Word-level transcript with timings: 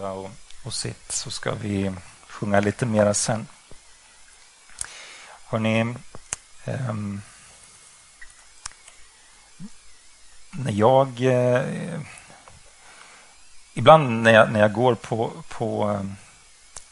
varsågoda 0.00 0.12
och, 0.12 0.30
och 0.64 0.74
sitt 0.74 1.12
så 1.12 1.30
ska 1.30 1.54
vi 1.54 1.92
sjunga 2.28 2.60
lite 2.60 2.86
mera 2.86 3.14
sen. 3.14 3.46
Hörrni, 5.46 5.94
um, 6.64 7.22
när 10.50 10.72
jag... 10.72 11.20
Eh, 11.20 12.00
ibland 13.74 14.22
när 14.22 14.32
jag, 14.32 14.52
när 14.52 14.60
jag 14.60 14.72
går 14.72 14.94
på, 14.94 15.32
på, 15.48 15.90
eh, 15.90 16.04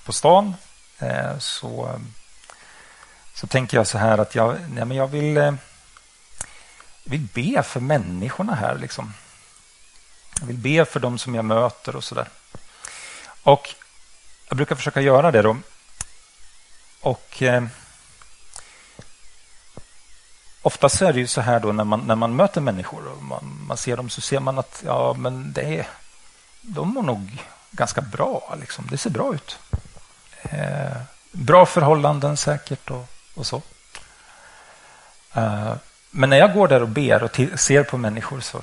på 0.04 0.12
stan 0.12 0.54
eh, 0.98 1.38
så, 1.38 2.00
så 3.34 3.46
tänker 3.46 3.76
jag 3.76 3.86
så 3.86 3.98
här 3.98 4.18
att 4.18 4.34
jag, 4.34 4.56
nej 4.70 4.84
men 4.84 4.96
jag 4.96 5.08
vill, 5.08 5.36
eh, 5.36 5.54
vill 7.04 7.28
be 7.34 7.62
för 7.62 7.80
människorna 7.80 8.54
här. 8.54 8.78
Liksom. 8.78 9.14
Jag 10.40 10.46
vill 10.46 10.56
be 10.56 10.84
för 10.84 11.00
dem 11.00 11.18
som 11.18 11.34
jag 11.34 11.44
möter 11.44 11.96
och 11.96 12.04
så 12.04 12.14
där. 12.14 12.28
Och 13.42 13.74
jag 14.48 14.56
brukar 14.56 14.76
försöka 14.76 15.00
göra 15.00 15.30
det 15.30 15.42
då. 15.42 15.56
Och 17.00 17.42
eh, 17.42 17.64
Oftast 20.62 21.02
är 21.02 21.12
det 21.12 21.18
ju 21.18 21.26
så 21.26 21.40
här 21.40 21.60
då 21.60 21.72
när 21.72 21.84
man, 21.84 22.00
när 22.00 22.14
man 22.14 22.36
möter 22.36 22.60
människor 22.60 23.08
och 23.08 23.22
man, 23.22 23.64
man 23.68 23.76
ser 23.76 23.96
dem 23.96 24.10
så 24.10 24.20
ser 24.20 24.40
man 24.40 24.58
att 24.58 24.82
ja, 24.86 25.14
men 25.18 25.52
det 25.52 25.78
är, 25.78 25.88
de 26.60 26.88
mår 26.88 27.02
nog 27.02 27.44
ganska 27.70 28.00
bra. 28.00 28.56
Liksom. 28.60 28.86
Det 28.90 28.98
ser 28.98 29.10
bra 29.10 29.34
ut. 29.34 29.58
Eh, 30.42 30.96
bra 31.32 31.66
förhållanden 31.66 32.36
säkert 32.36 32.90
och, 32.90 33.06
och 33.34 33.46
så. 33.46 33.62
Eh, 35.34 35.72
men 36.10 36.30
när 36.30 36.36
jag 36.36 36.54
går 36.54 36.68
där 36.68 36.82
och 36.82 36.88
ber 36.88 37.22
och 37.22 37.60
ser 37.60 37.82
på 37.82 37.98
människor 37.98 38.40
så, 38.40 38.62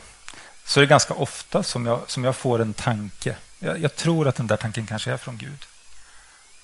så 0.65 0.79
är 0.79 0.81
det 0.81 0.89
ganska 0.89 1.13
ofta 1.13 1.63
som 1.63 1.85
jag, 1.85 1.99
som 2.07 2.23
jag 2.23 2.35
får 2.35 2.61
en 2.61 2.73
tanke. 2.73 3.35
Jag, 3.59 3.81
jag 3.81 3.95
tror 3.95 4.27
att 4.27 4.35
den 4.35 4.47
där 4.47 4.57
tanken 4.57 4.87
kanske 4.87 5.11
är 5.11 5.17
från 5.17 5.37
Gud. 5.37 5.65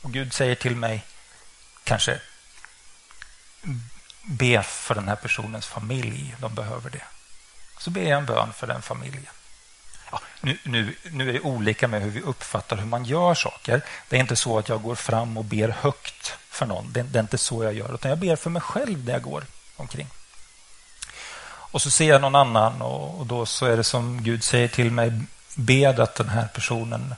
Och 0.01 0.13
Gud 0.13 0.33
säger 0.33 0.55
till 0.55 0.75
mig, 0.75 1.05
kanske 1.83 2.21
be 4.23 4.63
för 4.63 4.95
den 4.95 5.07
här 5.07 5.15
personens 5.15 5.65
familj. 5.65 6.35
De 6.39 6.55
behöver 6.55 6.89
det. 6.89 7.03
Så 7.79 7.89
ber 7.89 8.01
jag 8.01 8.17
en 8.17 8.25
bön 8.25 8.53
för 8.53 8.67
den 8.67 8.81
familjen. 8.81 9.33
Ja, 10.11 10.21
nu, 10.41 10.57
nu, 10.63 10.95
nu 11.11 11.29
är 11.29 11.33
det 11.33 11.39
olika 11.39 11.87
med 11.87 12.01
hur 12.01 12.09
vi 12.09 12.21
uppfattar 12.21 12.77
hur 12.77 12.85
man 12.85 13.05
gör 13.05 13.33
saker. 13.33 13.81
Det 14.09 14.15
är 14.15 14.20
inte 14.20 14.35
så 14.35 14.57
att 14.59 14.70
jag 14.70 14.81
går 14.81 14.95
fram 14.95 15.37
och 15.37 15.45
ber 15.45 15.70
högt 15.70 16.37
för 16.49 16.65
någon. 16.65 16.93
Det, 16.93 17.03
det 17.03 17.20
är 17.20 17.23
inte 17.23 17.37
så 17.37 17.63
jag 17.63 17.73
gör. 17.73 17.93
Utan 17.95 18.09
jag 18.09 18.20
ber 18.20 18.35
för 18.35 18.49
mig 18.49 18.61
själv 18.61 19.05
när 19.05 19.13
jag 19.13 19.21
går 19.21 19.43
omkring. 19.76 20.07
Och 21.43 21.81
så 21.81 21.91
ser 21.91 22.09
jag 22.09 22.21
någon 22.21 22.35
annan 22.35 22.81
och, 22.81 23.20
och 23.20 23.26
då 23.26 23.45
så 23.45 23.65
är 23.65 23.77
det 23.77 23.83
som 23.83 24.23
Gud 24.23 24.43
säger 24.43 24.67
till 24.67 24.91
mig. 24.91 25.11
Bed 25.62 25.99
att 25.99 26.15
den 26.15 26.29
här 26.29 26.48
personen 26.54 27.15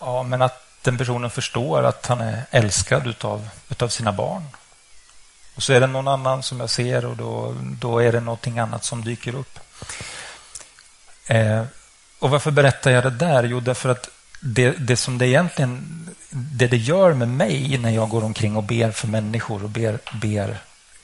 Ja, 0.00 0.22
men 0.22 0.42
att 0.42 0.62
den 0.82 0.98
personen 0.98 1.30
förstår 1.30 1.82
att 1.82 2.06
han 2.06 2.20
är 2.20 2.42
älskad 2.50 3.06
utav, 3.06 3.48
utav 3.68 3.88
sina 3.88 4.12
barn. 4.12 4.42
Och 5.54 5.62
så 5.62 5.72
är 5.72 5.80
det 5.80 5.86
någon 5.86 6.08
annan 6.08 6.42
som 6.42 6.60
jag 6.60 6.70
ser 6.70 7.04
och 7.04 7.16
då, 7.16 7.56
då 7.62 7.98
är 7.98 8.12
det 8.12 8.20
någonting 8.20 8.58
annat 8.58 8.84
som 8.84 9.04
dyker 9.04 9.34
upp. 9.34 9.58
Eh, 11.26 11.64
och 12.18 12.30
varför 12.30 12.50
berättar 12.50 12.90
jag 12.90 13.04
det 13.04 13.10
där? 13.10 13.44
Jo, 13.44 13.60
därför 13.60 13.88
att 13.88 14.08
det, 14.40 14.70
det 14.70 14.96
som 14.96 15.18
det 15.18 15.26
egentligen 15.26 16.08
det 16.30 16.66
det 16.66 16.76
gör 16.76 17.12
med 17.12 17.28
mig 17.28 17.78
när 17.78 17.90
jag 17.90 18.08
går 18.08 18.24
omkring 18.24 18.56
och 18.56 18.62
ber 18.62 18.90
för 18.90 19.08
människor 19.08 19.64
och 19.64 19.70
ber, 19.70 19.98
ber 20.12 20.58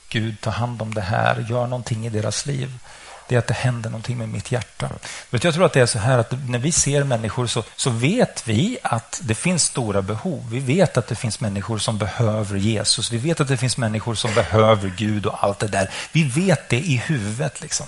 Gud 0.09 0.41
ta 0.41 0.49
hand 0.49 0.81
om 0.81 0.93
det 0.93 1.01
här, 1.01 1.45
gör 1.49 1.67
någonting 1.67 2.05
i 2.05 2.09
deras 2.09 2.45
liv 2.45 2.79
det 3.27 3.35
är 3.35 3.39
att 3.39 3.47
det 3.47 3.53
händer 3.53 3.89
någonting 3.89 4.17
med 4.17 4.29
mitt 4.29 4.51
hjärta. 4.51 4.89
Jag 5.29 5.53
tror 5.53 5.65
att 5.65 5.73
det 5.73 5.81
är 5.81 5.85
så 5.85 5.99
här 5.99 6.17
att 6.17 6.33
när 6.49 6.59
vi 6.59 6.71
ser 6.71 7.03
människor 7.03 7.47
så, 7.47 7.63
så 7.75 7.89
vet 7.89 8.47
vi 8.47 8.77
att 8.83 9.19
det 9.23 9.35
finns 9.35 9.63
stora 9.63 10.01
behov. 10.01 10.47
Vi 10.51 10.59
vet 10.59 10.97
att 10.97 11.07
det 11.07 11.15
finns 11.15 11.39
människor 11.39 11.77
som 11.77 11.97
behöver 11.97 12.57
Jesus. 12.57 13.11
Vi 13.11 13.17
vet 13.17 13.39
att 13.39 13.47
det 13.47 13.57
finns 13.57 13.77
människor 13.77 14.15
som 14.15 14.33
behöver 14.33 14.89
Gud 14.97 15.25
och 15.25 15.43
allt 15.43 15.59
det 15.59 15.67
där. 15.67 15.91
Vi 16.11 16.23
vet 16.23 16.69
det 16.69 16.79
i 16.79 16.97
huvudet. 16.97 17.61
liksom. 17.61 17.87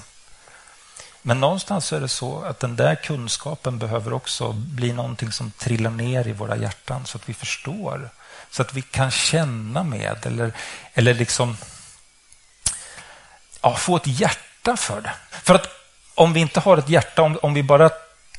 Men 1.21 1.39
någonstans 1.39 1.93
är 1.93 2.01
det 2.01 2.07
så 2.07 2.41
att 2.41 2.59
den 2.59 2.75
där 2.75 2.95
kunskapen 2.95 3.79
behöver 3.79 4.13
också 4.13 4.51
bli 4.51 4.93
någonting 4.93 5.31
som 5.31 5.51
trillar 5.51 5.91
ner 5.91 6.27
i 6.27 6.33
våra 6.33 6.57
hjärtan 6.57 7.05
så 7.05 7.17
att 7.17 7.29
vi 7.29 7.33
förstår. 7.33 8.09
Så 8.51 8.61
att 8.61 8.73
vi 8.73 8.81
kan 8.81 9.11
känna 9.11 9.83
med 9.83 10.25
eller, 10.25 10.51
eller 10.93 11.13
liksom 11.13 11.57
ja, 13.61 13.75
få 13.75 13.95
ett 13.95 14.07
hjärta 14.07 14.48
hjärta 14.69 14.77
för 14.77 15.01
det. 15.01 15.13
För 15.43 15.55
att 15.55 15.67
om 16.15 16.33
vi 16.33 16.39
inte 16.39 16.59
har 16.59 16.77
ett 16.77 16.89
hjärta, 16.89 17.21
om, 17.21 17.37
om 17.41 17.53
vi 17.53 17.63
bara 17.63 17.89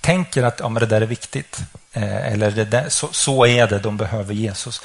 tänker 0.00 0.42
att 0.42 0.60
ja, 0.60 0.68
men 0.68 0.80
det 0.80 0.86
där 0.86 1.00
är 1.00 1.06
viktigt, 1.06 1.60
eh, 1.92 2.32
eller 2.32 2.50
det 2.50 2.64
där, 2.64 2.88
så, 2.88 3.08
så, 3.12 3.46
är 3.46 3.66
det, 3.66 3.78
de 3.78 3.96
behöver 3.96 4.34
Jesus. 4.34 4.80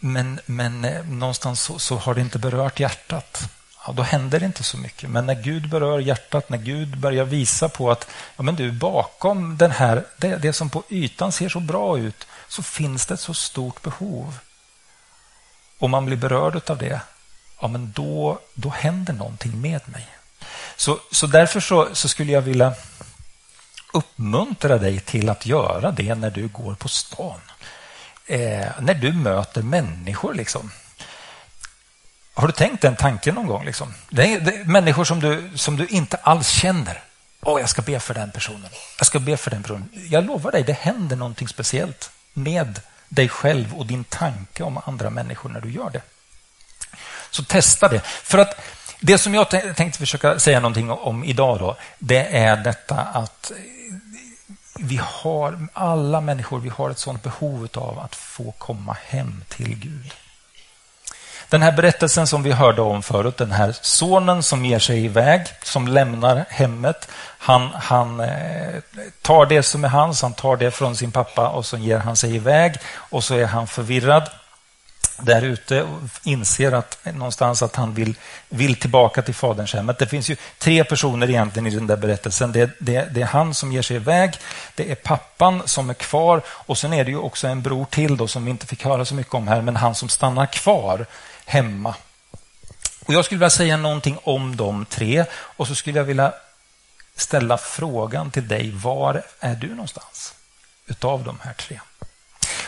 Men, 0.00 0.40
men 0.46 0.84
eh, 0.84 1.04
någonstans 1.04 1.62
så, 1.62 1.78
så, 1.78 1.96
har 1.96 2.14
det 2.14 2.20
inte 2.20 2.38
berört 2.38 2.80
hjärtat. 2.80 3.50
Ja, 3.86 3.92
då 3.92 4.02
händer 4.02 4.40
det 4.40 4.46
inte 4.46 4.62
så 4.62 4.76
mycket. 4.78 5.10
Men 5.10 5.26
när 5.26 5.34
Gud 5.34 5.68
berör 5.68 5.98
hjärtat, 5.98 6.48
när 6.48 6.58
Gud 6.58 6.98
börjar 6.98 7.24
visa 7.24 7.68
på 7.68 7.90
att 7.90 8.06
ja, 8.36 8.42
men 8.42 8.56
du, 8.56 8.72
bakom 8.72 9.56
den 9.56 9.70
här, 9.70 10.04
det, 10.16 10.36
det 10.36 10.52
som 10.52 10.70
på 10.70 10.82
ytan 10.88 11.32
ser 11.32 11.48
så 11.48 11.60
bra 11.60 11.98
ut, 11.98 12.26
så 12.48 12.62
finns 12.62 13.06
det 13.06 13.14
ett 13.14 13.20
så 13.20 13.34
stort 13.34 13.82
behov. 13.82 14.38
Och 15.78 15.90
man 15.90 16.04
blir 16.04 16.16
berörd 16.16 16.70
av 16.70 16.78
det 16.78 17.00
ja, 17.60 17.68
men 17.68 17.92
då, 17.92 18.38
då 18.54 18.68
händer 18.68 19.12
någonting 19.12 19.60
med 19.60 19.80
mig. 19.84 20.06
Så, 20.76 20.98
så 21.12 21.26
därför 21.26 21.60
så, 21.60 21.88
så 21.92 22.08
skulle 22.08 22.32
jag 22.32 22.42
vilja 22.42 22.74
uppmuntra 23.92 24.78
dig 24.78 25.00
till 25.00 25.28
att 25.28 25.46
göra 25.46 25.90
det 25.90 26.14
när 26.14 26.30
du 26.30 26.48
går 26.48 26.74
på 26.74 26.88
stan. 26.88 27.40
Eh, 28.26 28.66
när 28.80 28.94
du 28.94 29.12
möter 29.12 29.62
människor. 29.62 30.34
liksom. 30.34 30.70
Har 32.34 32.46
du 32.46 32.52
tänkt 32.52 32.82
den 32.82 32.96
tanken 32.96 33.34
någon 33.34 33.46
gång? 33.46 33.64
Liksom? 33.64 33.94
Det 34.10 34.34
är, 34.34 34.40
det 34.40 34.54
är 34.54 34.64
människor 34.64 35.04
som 35.04 35.20
du, 35.20 35.50
som 35.54 35.76
du 35.76 35.86
inte 35.86 36.16
alls 36.16 36.48
känner. 36.48 37.02
Åh, 37.42 37.60
jag 37.60 37.68
ska 37.68 37.82
be 37.82 38.00
för 38.00 38.14
den 38.14 38.30
personen. 38.30 38.70
Jag 38.98 39.06
ska 39.06 39.18
be 39.18 39.36
för 39.36 39.50
den 39.50 39.62
personen. 39.62 39.88
Jag 40.10 40.26
lovar 40.26 40.52
dig, 40.52 40.62
det 40.62 40.72
händer 40.72 41.16
någonting 41.16 41.48
speciellt 41.48 42.10
med 42.32 42.80
dig 43.08 43.28
själv 43.28 43.74
och 43.74 43.86
din 43.86 44.04
tanke 44.04 44.62
om 44.62 44.80
andra 44.84 45.10
människor 45.10 45.48
när 45.48 45.60
du 45.60 45.70
gör 45.70 45.90
det. 45.90 46.02
Så 47.36 47.44
testa 47.44 47.88
det. 47.88 48.00
För 48.04 48.38
att 48.38 48.60
det 49.00 49.18
som 49.18 49.34
jag 49.34 49.50
tänkte 49.50 49.98
försöka 49.98 50.38
säga 50.38 50.60
någonting 50.60 50.90
om 50.90 51.24
idag 51.24 51.58
då, 51.58 51.76
det 51.98 52.36
är 52.36 52.56
detta 52.56 52.94
att 52.94 53.52
vi 54.78 55.00
har, 55.02 55.68
alla 55.72 56.20
människor, 56.20 56.60
vi 56.60 56.68
har 56.68 56.90
ett 56.90 56.98
sånt 56.98 57.22
behov 57.22 57.68
av 57.74 57.98
att 57.98 58.14
få 58.14 58.52
komma 58.58 58.96
hem 59.06 59.44
till 59.48 59.78
Gud. 59.78 60.12
Den 61.48 61.62
här 61.62 61.72
berättelsen 61.72 62.26
som 62.26 62.42
vi 62.42 62.52
hörde 62.52 62.82
om 62.82 63.02
förut, 63.02 63.36
den 63.36 63.52
här 63.52 63.74
sonen 63.80 64.42
som 64.42 64.64
ger 64.64 64.78
sig 64.78 65.04
iväg, 65.04 65.46
som 65.62 65.88
lämnar 65.88 66.44
hemmet. 66.48 67.08
Han, 67.38 67.70
han 67.74 68.20
eh, 68.20 68.80
tar 69.22 69.46
det 69.46 69.62
som 69.62 69.84
är 69.84 69.88
hans, 69.88 70.22
han 70.22 70.32
tar 70.32 70.56
det 70.56 70.70
från 70.70 70.96
sin 70.96 71.12
pappa 71.12 71.48
och 71.48 71.66
så 71.66 71.76
ger 71.76 71.98
han 71.98 72.16
sig 72.16 72.34
iväg 72.34 72.76
och 72.86 73.24
så 73.24 73.34
är 73.34 73.46
han 73.46 73.66
förvirrad 73.66 74.30
där 75.18 75.42
ute 75.42 75.86
inser 76.22 76.72
att, 76.72 76.98
någonstans 77.04 77.62
att 77.62 77.76
han 77.76 77.94
vill, 77.94 78.14
vill 78.48 78.76
tillbaka 78.76 79.22
till 79.22 79.34
faderns 79.34 79.74
hem. 79.74 79.92
Det 79.98 80.06
finns 80.06 80.28
ju 80.28 80.36
tre 80.58 80.84
personer 80.84 81.30
egentligen 81.30 81.66
i 81.66 81.70
den 81.70 81.86
där 81.86 81.96
berättelsen. 81.96 82.52
Det, 82.52 82.70
det, 82.78 83.08
det, 83.14 83.22
är 83.22 83.26
han 83.26 83.54
som 83.54 83.72
ger 83.72 83.82
sig 83.82 83.96
iväg, 83.96 84.34
det 84.74 84.90
är 84.90 84.94
pappan 84.94 85.62
som 85.64 85.90
är 85.90 85.94
kvar 85.94 86.42
och 86.48 86.78
sen 86.78 86.92
är 86.92 87.04
det 87.04 87.10
ju 87.10 87.18
också 87.18 87.48
en 87.48 87.62
bror 87.62 87.84
till 87.84 88.16
då 88.16 88.28
som 88.28 88.44
vi 88.44 88.50
inte 88.50 88.66
fick 88.66 88.84
höra 88.84 89.04
så 89.04 89.14
mycket 89.14 89.34
om 89.34 89.48
här, 89.48 89.60
men 89.60 89.76
han 89.76 89.94
som 89.94 90.08
stannar 90.08 90.46
kvar 90.46 91.06
hemma. 91.44 91.94
Och 93.06 93.14
Jag 93.14 93.24
skulle 93.24 93.38
vilja 93.38 93.50
säga 93.50 93.76
någonting 93.76 94.18
om 94.22 94.56
de 94.56 94.84
tre 94.84 95.24
och 95.32 95.66
så 95.66 95.74
skulle 95.74 95.98
jag 95.98 96.04
vilja 96.04 96.32
ställa 97.16 97.58
frågan 97.58 98.30
till 98.30 98.48
dig, 98.48 98.70
var 98.70 99.22
är 99.40 99.54
du 99.54 99.68
någonstans 99.68 100.34
utav 100.86 101.24
de 101.24 101.38
här 101.42 101.52
tre? 101.52 101.80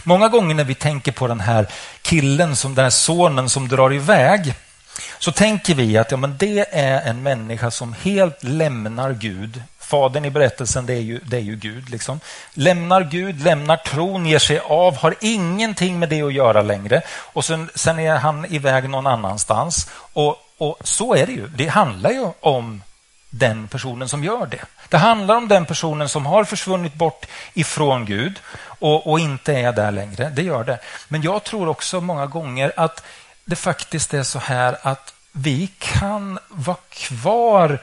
Många 0.04 0.28
gånger 0.28 0.54
när 0.54 0.64
vi 0.64 0.74
tänker 0.74 1.12
på 1.12 1.26
den 1.26 1.40
här 1.40 1.66
killen, 2.02 2.56
som 2.56 2.74
den 2.74 2.82
här 2.82 2.90
sonen 2.90 3.48
som 3.48 3.68
drar 3.68 3.94
iväg, 3.94 4.54
så 5.18 5.32
tänker 5.32 5.74
vi 5.74 5.98
att 5.98 6.10
ja, 6.10 6.16
men 6.16 6.36
det 6.38 6.66
är 6.72 7.00
en 7.00 7.22
människa 7.22 7.70
som 7.70 7.94
helt 8.02 8.42
lämnar 8.42 9.12
Gud. 9.12 9.62
Fadern 9.78 10.24
i 10.24 10.30
berättelsen, 10.30 10.86
det 10.86 10.94
är 10.94 11.00
ju, 11.00 11.20
det 11.24 11.36
är 11.36 11.40
ju 11.40 11.56
Gud. 11.56 11.90
Liksom. 11.90 12.20
Lämnar 12.54 13.02
Gud, 13.02 13.42
lämnar 13.42 13.76
tron, 13.76 14.26
ger 14.26 14.38
sig 14.38 14.58
av, 14.58 14.96
har 14.96 15.14
ingenting 15.20 15.98
med 15.98 16.08
det 16.08 16.22
att 16.22 16.32
göra 16.32 16.62
längre. 16.62 17.02
Och 17.08 17.44
sen, 17.44 17.70
sen 17.74 17.98
är 17.98 18.16
han 18.16 18.46
iväg 18.46 18.90
någon 18.90 19.06
annanstans. 19.06 19.90
Och, 19.92 20.36
och 20.58 20.76
så 20.84 21.14
är 21.14 21.26
det 21.26 21.32
ju. 21.32 21.46
Det 21.46 21.66
handlar 21.66 22.10
ju 22.10 22.26
om 22.40 22.82
den 23.30 23.68
personen 23.68 24.08
som 24.08 24.24
gör 24.24 24.46
det. 24.46 24.64
Det 24.88 24.96
handlar 24.96 25.36
om 25.36 25.48
den 25.48 25.66
personen 25.66 26.08
som 26.08 26.26
har 26.26 26.44
försvunnit 26.44 26.94
bort 26.94 27.26
ifrån 27.54 28.04
Gud 28.04 28.40
och, 28.60 29.06
och, 29.06 29.20
inte 29.20 29.52
är 29.52 29.72
där 29.72 29.90
längre. 29.90 30.30
Det 30.30 30.42
gör 30.42 30.64
det. 30.64 30.78
Men 31.08 31.22
jag 31.22 31.44
tror 31.44 31.68
också 31.68 32.00
många 32.00 32.26
gånger 32.26 32.72
att 32.76 33.04
det 33.44 33.56
faktiskt 33.56 34.14
är 34.14 34.22
så 34.22 34.38
här 34.38 34.78
att 34.82 35.14
vi 35.32 35.66
kan 35.78 36.38
vara 36.48 36.76
kvar 36.88 37.78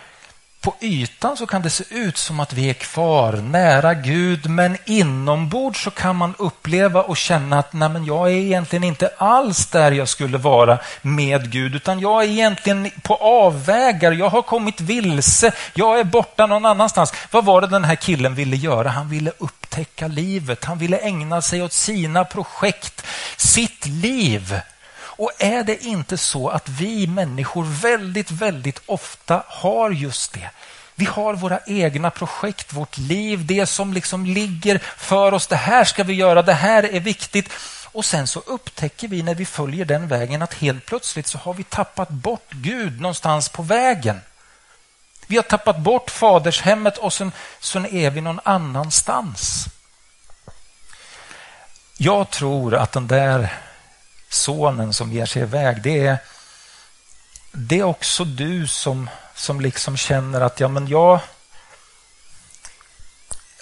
på 0.66 0.76
ytan 0.80 1.38
så 1.38 1.46
kan 1.46 1.62
det 1.62 1.70
se 1.70 1.84
ut 1.90 2.18
som 2.18 2.40
att 2.40 2.54
vi 2.54 2.70
är 2.70 2.74
kvar 2.74 3.34
nära 3.34 3.94
Gud, 3.94 4.50
men 4.50 4.78
inombords 4.86 5.84
så 5.84 5.92
kan 5.92 6.16
man 6.16 6.36
uppleva 6.38 7.02
och 7.02 7.18
känna 7.18 7.60
att 7.60 7.74
nej, 7.74 7.90
men 7.90 8.06
jag 8.06 8.28
är 8.28 8.36
egentligen 8.36 8.84
inte 8.84 9.10
alls 9.18 9.66
där 9.68 9.92
jag 9.92 10.08
skulle 10.10 10.38
vara 10.38 10.80
med 11.02 11.52
Gud, 11.52 11.76
utan 11.76 12.00
jag 12.00 12.24
är 12.24 12.28
egentligen 12.28 12.92
på 13.04 13.16
avvägar. 13.16 14.12
Jag 14.12 14.30
har 14.30 14.42
kommit 14.42 14.82
vilse. 14.82 15.52
Jag 15.74 16.00
är 16.00 16.04
borta 16.04 16.46
någon 16.46 16.66
annanstans. 16.66 17.14
Vad 17.32 17.46
var 17.46 17.62
det 17.62 17.68
den 17.68 17.84
här 17.84 17.96
killen 17.96 18.36
ville 18.36 18.56
göra? 18.56 18.90
Han 18.90 19.10
ville 19.10 19.32
upptäcka 19.38 20.08
livet. 20.08 20.66
Han 20.66 20.78
ville 20.78 20.98
ägna 20.98 21.42
sig 21.42 21.64
åt 21.64 21.74
sina 21.74 22.26
projekt, 22.26 23.06
sitt 23.38 23.86
liv. 23.86 24.62
Och 25.18 25.32
är 25.40 25.64
det 25.64 25.86
inte 25.86 26.18
så 26.18 26.50
att 26.50 26.70
vi 26.70 27.08
människor 27.08 27.64
väldigt, 27.64 28.32
väldigt 28.32 28.82
ofta 28.86 29.44
har 29.48 29.90
just 29.90 30.34
det? 30.34 30.50
Vi 30.96 31.06
har 31.06 31.34
våra 31.34 31.60
egna 31.66 32.10
projekt, 32.10 32.74
vårt 32.74 32.98
liv, 32.98 33.46
det 33.46 33.66
som 33.66 33.94
liksom 33.94 34.26
ligger 34.26 34.80
för 34.98 35.34
oss. 35.34 35.48
Det 35.48 35.56
här 35.56 35.84
ska 35.84 36.04
vi 36.04 36.14
göra, 36.14 36.42
det 36.42 36.54
här 36.54 36.84
är 36.84 37.00
viktigt. 37.00 37.50
Och 37.92 38.06
sen 38.06 38.28
så 38.28 38.40
upptäcker 38.46 39.08
vi 39.08 39.24
när 39.24 39.36
vi 39.36 39.46
följer 39.46 39.86
den 39.86 40.08
vägen 40.08 40.42
att 40.42 40.54
helt 40.54 40.86
plötsligt 40.86 41.28
så 41.28 41.38
har 41.38 41.54
vi 41.54 41.64
tappat 41.64 42.10
bort 42.10 42.52
Gud 42.52 43.02
någonstans 43.02 43.50
på 43.50 43.62
vägen. 43.62 44.22
Vi 45.28 45.36
har 45.36 45.44
tappat 45.44 45.78
bort 45.78 46.12
fadershemmet 46.12 46.98
och 46.98 47.14
sen, 47.14 47.32
sen 47.60 47.86
är 47.86 48.10
vi 48.10 48.22
någon 48.22 48.40
annanstans. 48.44 49.66
Jag 51.98 52.30
tror 52.30 52.76
att 52.76 52.92
den 52.92 53.08
där 53.08 53.54
sonen 54.30 54.94
som 54.94 55.12
ger 55.12 55.26
sig 55.26 55.42
iväg, 55.42 55.82
det 55.82 56.08
är, 56.08 56.18
det 57.52 57.80
är 57.80 57.84
också 57.84 58.26
du 58.26 58.68
som, 58.68 59.10
som 59.36 59.62
liksom 59.62 59.98
känner 59.98 60.42
att 60.42 60.60
ja, 60.60 60.68
men 60.68 60.88
jag, 60.88 61.20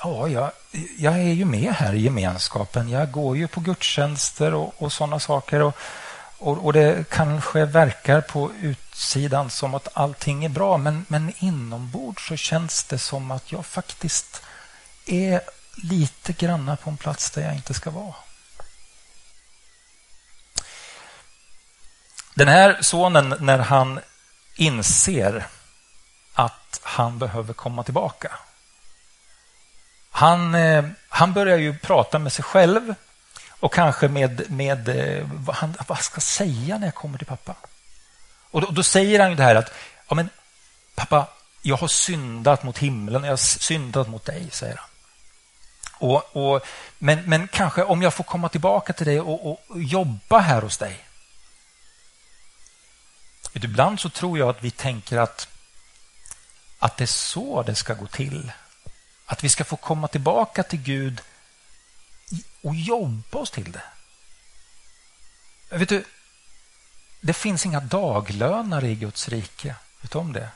ja, 0.03 0.27
jag, 0.27 0.51
jag 0.97 1.13
är 1.13 1.33
ju 1.33 1.45
med 1.45 1.73
här 1.73 1.93
i 1.93 2.01
gemenskapen. 2.01 2.89
Jag 2.89 3.11
går 3.11 3.37
ju 3.37 3.47
på 3.47 3.59
gudstjänster 3.59 4.53
och, 4.53 4.73
och 4.77 4.91
sådana 4.91 5.19
saker. 5.19 5.61
Och, 5.61 5.77
och, 6.37 6.65
och, 6.65 6.73
det 6.73 7.09
kanske 7.09 7.65
verkar 7.65 8.21
på 8.21 8.51
utsidan 8.61 9.49
som 9.49 9.73
att 9.73 9.87
allting 9.93 10.45
är 10.45 10.49
bra, 10.49 10.77
men, 10.77 11.05
men 11.07 11.33
inombords 11.39 12.27
så 12.27 12.35
känns 12.35 12.83
det 12.83 12.97
som 12.97 13.31
att 13.31 13.51
jag 13.51 13.65
faktiskt 13.65 14.41
är 15.05 15.41
lite 15.75 16.33
granna 16.33 16.75
på 16.75 16.89
en 16.89 16.97
plats 16.97 17.31
där 17.31 17.41
jag 17.41 17.55
inte 17.55 17.73
ska 17.73 17.89
vara. 17.89 18.15
Den 22.33 22.47
här 22.47 22.77
sonen, 22.81 23.35
när 23.39 23.59
han 23.59 23.99
inser 24.55 25.47
att 26.33 26.79
han 26.83 27.19
behöver 27.19 27.53
komma 27.53 27.83
tillbaka. 27.83 28.31
Han, 30.11 30.55
eh, 30.55 30.85
han 31.09 31.33
börjar 31.33 31.57
ju 31.57 31.77
prata 31.77 32.19
med 32.19 32.33
sig 32.33 32.45
själv 32.45 32.95
och 33.59 33.73
kanske 33.73 34.07
med, 34.07 34.51
med 34.51 34.89
vad 35.33 35.55
han 35.55 35.75
vad 35.87 35.99
ska 35.99 36.21
säga 36.21 36.77
när 36.77 36.87
jag 36.87 36.95
kommer 36.95 37.17
till 37.17 37.27
pappa. 37.27 37.55
Och 38.51 38.61
då, 38.61 38.67
då 38.67 38.83
säger 38.83 39.19
han 39.19 39.29
ju 39.29 39.35
det 39.35 39.43
här 39.43 39.55
att 39.55 39.73
ja, 40.09 40.15
men, 40.15 40.29
pappa, 40.95 41.27
jag 41.61 41.77
har 41.77 41.87
syndat 41.87 42.63
mot 42.63 42.77
himlen, 42.77 43.23
jag 43.23 43.31
har 43.31 43.37
syndat 43.37 44.07
mot 44.07 44.25
dig, 44.25 44.49
säger 44.51 44.75
han. 44.75 44.89
Och, 46.09 46.35
och, 46.35 46.65
men, 46.97 47.21
men 47.23 47.47
kanske 47.47 47.83
om 47.83 48.01
jag 48.01 48.13
får 48.13 48.23
komma 48.23 48.49
tillbaka 48.49 48.93
till 48.93 49.05
dig 49.05 49.21
och, 49.21 49.51
och 49.51 49.81
jobba 49.81 50.39
här 50.39 50.61
hos 50.61 50.77
dig 50.77 50.99
Ibland 53.53 53.99
så 53.99 54.09
tror 54.09 54.39
jag 54.39 54.49
att 54.49 54.63
vi 54.63 54.71
tänker 54.71 55.17
att, 55.17 55.47
att 56.79 56.97
det 56.97 57.03
är 57.03 57.05
så 57.05 57.63
det 57.63 57.75
ska 57.75 57.93
gå 57.93 58.07
till. 58.07 58.51
Att 59.25 59.43
vi 59.43 59.49
ska 59.49 59.63
få 59.63 59.75
komma 59.75 60.07
tillbaka 60.07 60.63
till 60.63 60.81
Gud 60.81 61.21
och 62.61 62.75
jobba 62.75 63.39
oss 63.39 63.51
till 63.51 63.71
det. 63.71 63.83
Vet 65.69 65.89
du, 65.89 66.05
det 67.21 67.33
finns 67.33 67.65
inga 67.65 67.79
daglönare 67.79 68.87
i 68.87 68.95
Guds 68.95 69.29
rike. 69.29 69.75
Vet 70.01 70.11
du 70.11 70.17
om 70.17 70.33
det? 70.33 70.49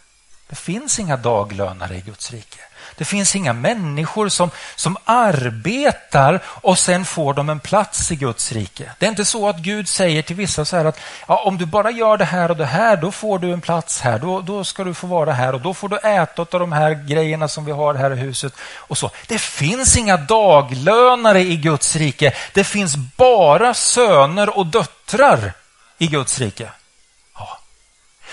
Det 0.49 0.55
finns 0.55 0.99
inga 0.99 1.17
daglönare 1.17 1.95
i 1.95 2.01
Guds 2.01 2.31
rike. 2.31 2.59
Det 2.97 3.05
finns 3.05 3.35
inga 3.35 3.53
människor 3.53 4.29
som, 4.29 4.51
som 4.75 4.97
arbetar 5.05 6.39
och 6.45 6.79
sen 6.79 7.05
får 7.05 7.33
de 7.33 7.49
en 7.49 7.59
plats 7.59 8.11
i 8.11 8.15
Guds 8.15 8.51
rike. 8.51 8.91
Det 8.99 9.05
är 9.05 9.09
inte 9.09 9.25
så 9.25 9.49
att 9.49 9.57
Gud 9.57 9.87
säger 9.87 10.21
till 10.21 10.35
vissa 10.35 10.65
så 10.65 10.77
här 10.77 10.85
att 10.85 10.99
ja, 11.27 11.41
om 11.45 11.57
du 11.57 11.65
bara 11.65 11.91
gör 11.91 12.17
det 12.17 12.25
här 12.25 12.51
och 12.51 12.57
det 12.57 12.65
här, 12.65 12.97
då 12.97 13.11
får 13.11 13.39
du 13.39 13.53
en 13.53 13.61
plats 13.61 14.01
här. 14.01 14.19
Då, 14.19 14.41
då 14.41 14.63
ska 14.63 14.83
du 14.83 14.93
få 14.93 15.07
vara 15.07 15.31
här 15.31 15.55
och 15.55 15.61
då 15.61 15.73
får 15.73 15.89
du 15.89 15.97
äta 15.97 16.41
av 16.41 16.59
de 16.59 16.71
här 16.71 16.93
grejerna 16.93 17.47
som 17.47 17.65
vi 17.65 17.71
har 17.71 17.93
här 17.93 18.13
i 18.13 18.15
huset. 18.15 18.53
och 18.59 18.97
så. 18.97 19.11
Det 19.27 19.41
finns 19.41 19.97
inga 19.97 20.17
daglönare 20.17 21.41
i 21.41 21.57
Guds 21.57 21.95
rike. 21.95 22.33
Det 22.53 22.63
finns 22.63 22.95
bara 22.95 23.73
söner 23.73 24.57
och 24.57 24.65
döttrar 24.65 25.53
i 25.97 26.07
Guds 26.07 26.39
rike. 26.39 26.69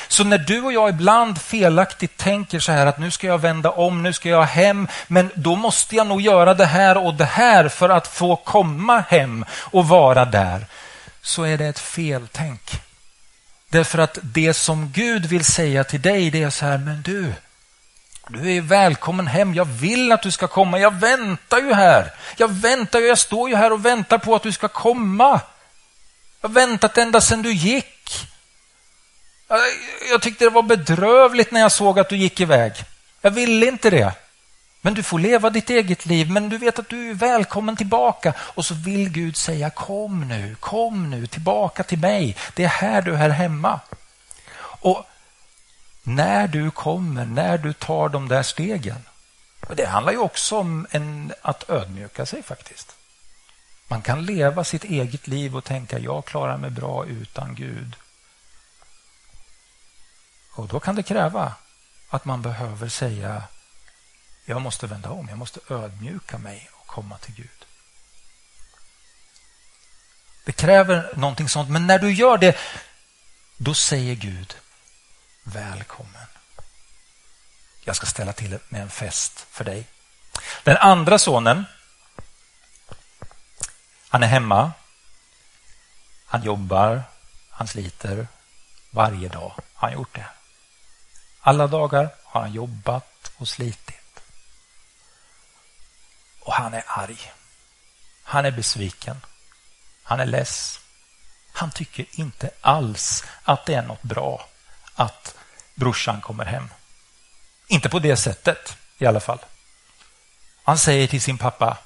Så 0.09 0.25
när 0.25 0.39
du 0.39 0.62
och 0.62 0.73
jag 0.73 0.89
ibland 0.89 1.41
felaktigt 1.41 2.17
tänker 2.17 2.61
så 2.61 2.73
här 2.73 2.87
att 2.87 2.99
nu 2.99 3.11
ska 3.11 3.27
jag 3.27 3.39
vända 3.39 3.71
om, 3.71 4.03
nu 4.03 4.12
ska 4.12 4.29
jag 4.29 4.43
hem, 4.43 4.89
men 5.06 5.31
då 5.35 5.56
måste 5.56 5.97
jag 5.97 6.06
nog 6.06 6.21
göra 6.21 6.55
det 6.55 6.67
här 6.67 6.97
och 6.97 7.15
det 7.15 7.25
här 7.25 7.69
för 7.69 7.89
att 7.89 8.06
få 8.06 8.37
komma 8.37 9.05
hem 9.09 9.45
och 9.51 9.89
vara 9.89 10.25
där, 10.25 10.67
så 11.23 11.43
är 11.43 11.59
det 11.59 11.67
ett 11.67 11.79
feltänk. 11.79 12.81
Därför 13.69 13.99
att 13.99 14.19
det 14.23 14.55
som 14.55 14.91
Gud 14.95 15.27
vill 15.27 15.45
säga 15.45 15.85
till 15.85 16.03
dig, 16.03 16.31
det 16.31 16.43
är 16.43 16.51
så 16.51 16.67
här, 16.67 16.79
men 16.79 17.03
du, 17.03 17.33
du 18.29 18.53
är 18.53 18.61
välkommen 18.61 19.27
hem. 19.27 19.55
Jag 19.55 19.65
vill 19.65 20.12
att 20.12 20.23
du 20.23 20.31
ska 20.31 20.49
komma. 20.49 20.79
Jag 20.79 20.95
väntar 20.95 21.59
ju 21.59 21.75
här. 21.75 22.12
Jag 22.37 22.49
väntar 22.49 23.01
ju, 23.01 23.06
jag 23.06 23.19
står 23.19 23.49
ju 23.49 23.56
här 23.56 23.73
och 23.73 23.85
väntar 23.85 24.19
på 24.19 24.35
att 24.35 24.43
du 24.43 24.53
ska 24.53 24.69
komma. 24.69 25.41
Jag 26.41 26.49
har 26.49 26.55
väntat 26.55 26.99
ända 26.99 27.21
sedan 27.21 27.43
du 27.43 27.53
gick. 27.53 27.94
Jag 30.11 30.23
tyckte 30.23 30.44
det 30.44 30.50
var 30.50 30.62
bedrövligt 30.62 31.50
när 31.50 31.61
jag 31.61 31.73
såg 31.73 31.99
att 31.99 32.08
du 32.08 32.17
gick 32.17 32.41
iväg. 32.41 32.73
Jag 33.20 33.31
ville 33.31 33.67
inte 33.67 33.91
det. 33.91 34.12
Men 34.81 34.94
du 34.94 35.02
får 35.02 35.19
leva 35.19 35.50
ditt 35.50 35.70
eget 35.70 36.06
liv, 36.06 36.31
men 36.31 36.49
du 36.49 36.58
vet 36.58 36.79
att 36.79 36.88
du 36.88 37.11
är 37.11 37.14
välkommen 37.14 37.76
tillbaka. 37.76 38.35
Och 38.38 38.64
så 38.64 38.75
vill 38.75 39.11
Gud 39.11 39.37
säga 39.37 39.70
kom 39.70 40.29
nu, 40.29 40.56
kom 40.61 41.11
nu 41.11 41.26
tillbaka 41.26 41.82
till 41.82 41.99
mig. 41.99 42.37
Det 42.55 42.64
är 42.64 42.69
här 42.69 43.02
du 43.02 43.14
är 43.14 43.31
hemma. 43.31 43.81
Och 44.58 45.06
när 46.02 46.49
du 46.49 46.70
kommer, 46.70 47.25
när 47.25 47.58
du 47.58 47.73
tar 47.73 48.08
de 48.08 48.29
där 48.29 48.43
stegen. 48.43 48.99
Det 49.75 49.87
handlar 49.87 50.12
ju 50.12 50.19
också 50.19 50.58
om 50.58 50.87
en, 50.91 51.32
att 51.43 51.70
ödmjuka 51.70 52.26
sig 52.26 52.43
faktiskt. 52.43 52.96
Man 53.89 54.03
kan 54.03 54.27
leva 54.27 54.65
sitt 54.65 54.84
eget 54.84 55.27
liv 55.27 55.56
och 55.56 55.65
tänka 55.65 55.98
jag 55.98 56.24
klarar 56.24 56.56
mig 56.56 56.70
bra 56.70 57.06
utan 57.06 57.55
Gud. 57.55 57.96
Och 60.55 60.69
då 60.69 60.81
kan 60.81 60.94
det 60.94 61.03
kräva 61.03 61.55
att 62.08 62.25
man 62.25 62.43
behöver 62.43 62.89
säga 62.89 63.43
jag 64.44 64.63
måste 64.63 64.87
vända 64.87 65.11
om, 65.11 65.29
jag 65.29 65.39
måste 65.39 65.61
ödmjuka 65.69 66.39
mig 66.39 66.70
och 66.73 66.87
komma 66.87 67.19
till 67.19 67.34
Gud. 67.34 67.67
Det 70.44 70.53
kräver 70.53 71.13
någonting 71.17 71.49
sånt, 71.49 71.70
men 71.70 71.87
när 71.87 71.99
du 71.99 72.13
gör 72.13 72.39
det, 72.39 72.58
då 73.56 73.75
säger 73.75 74.15
Gud 74.15 74.56
välkommen. 75.43 76.27
Jag 77.84 77.96
ska 77.96 78.06
ställa 78.06 78.32
till 78.32 78.58
med 78.69 78.82
en 78.82 78.91
fest 78.91 79.46
för 79.51 79.65
dig. 79.65 79.87
Den 80.63 80.77
andra 80.77 81.19
sonen, 81.19 81.65
han 84.08 84.23
är 84.23 84.27
hemma. 84.27 84.73
Han 86.27 86.43
jobbar, 86.43 87.03
han 87.51 87.69
sliter 87.69 88.29
varje 88.91 89.29
dag. 89.29 89.53
Han 89.75 89.91
har 89.91 89.96
gjort 89.96 90.15
det. 90.15 90.27
Alla 91.46 91.67
dagar 91.67 92.08
har 92.24 92.41
han 92.41 92.53
jobbat 92.53 93.32
och 93.36 93.48
slitit. 93.48 94.20
Och 96.41 96.53
han 96.53 96.74
är 96.74 96.84
arg. 96.86 97.32
Han 98.22 98.44
är 98.44 98.51
besviken. 98.51 99.17
Han 100.03 100.20
är 100.20 100.27
less. 100.27 100.81
Han 101.53 101.70
tycker 101.70 102.06
inte 102.10 102.51
alls 102.60 103.24
att 103.43 103.67
det 103.67 103.74
är 103.74 103.82
något 103.82 104.03
bra 104.03 104.48
att 104.94 105.34
brorsan 105.74 106.20
kommer 106.20 106.44
hem. 106.44 106.69
Inte 107.67 107.89
på 107.89 107.98
det 107.98 108.17
sättet 108.17 108.77
i 108.98 109.06
alla 109.06 109.20
fall. 109.20 109.39
Han 110.63 110.79
säger 110.79 111.06
till 111.06 111.22
sin 111.22 111.39
pappa. 111.39 111.79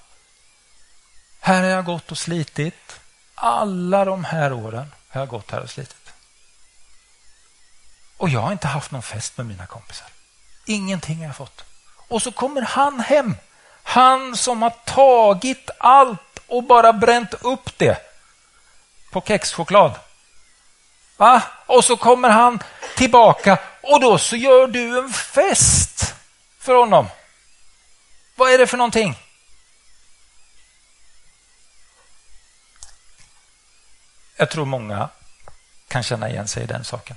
Här 1.40 1.62
har 1.62 1.70
jag 1.70 1.84
gått 1.84 2.10
och 2.10 2.18
slitit. 2.18 3.00
Alla 3.34 4.04
de 4.04 4.24
här 4.24 4.52
åren 4.52 4.92
har 5.08 5.20
jag 5.20 5.28
gått 5.28 5.50
här 5.50 5.60
och 5.60 5.70
slitit. 5.70 6.07
Och 8.18 8.28
jag 8.28 8.40
har 8.40 8.52
inte 8.52 8.66
haft 8.66 8.90
någon 8.90 9.02
fest 9.02 9.36
med 9.36 9.46
mina 9.46 9.66
kompisar. 9.66 10.06
Ingenting 10.66 11.18
har 11.18 11.24
jag 11.24 11.36
fått. 11.36 11.64
Och 12.08 12.22
så 12.22 12.32
kommer 12.32 12.62
han 12.62 13.00
hem. 13.00 13.36
Han 13.82 14.36
som 14.36 14.62
har 14.62 14.70
tagit 14.70 15.70
allt 15.78 16.38
och 16.46 16.64
bara 16.64 16.92
bränt 16.92 17.34
upp 17.34 17.78
det 17.78 17.98
på 19.10 19.20
kexchoklad. 19.20 19.94
Va? 21.16 21.42
Och 21.66 21.84
så 21.84 21.96
kommer 21.96 22.28
han 22.28 22.58
tillbaka 22.96 23.58
och 23.82 24.00
då 24.00 24.18
så 24.18 24.36
gör 24.36 24.66
du 24.66 24.98
en 24.98 25.10
fest. 25.12 26.14
för 26.58 26.74
honom. 26.74 27.08
Vad 28.34 28.52
är 28.52 28.58
det 28.58 28.66
för 28.66 28.76
någonting? 28.76 29.18
Jag 34.36 34.50
tror 34.50 34.64
många 34.64 35.08
kan 35.88 36.02
känna 36.02 36.28
igen 36.28 36.48
sig 36.48 36.62
i 36.62 36.66
den 36.66 36.84
saken. 36.84 37.16